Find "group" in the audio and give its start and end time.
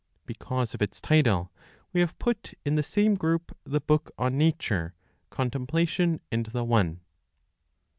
3.13-3.55